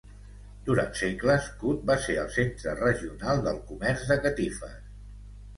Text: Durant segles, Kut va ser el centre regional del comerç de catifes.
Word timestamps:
Durant 0.69 0.95
segles, 1.01 1.49
Kut 1.63 1.83
va 1.91 1.99
ser 2.07 2.15
el 2.23 2.33
centre 2.37 2.73
regional 2.81 3.45
del 3.49 3.63
comerç 3.71 4.09
de 4.15 4.19
catifes. 4.29 4.77